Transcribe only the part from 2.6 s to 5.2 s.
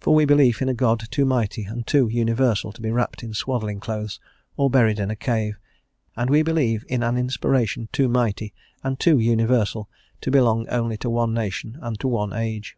to be wrapped in swaddling clothes or buried in a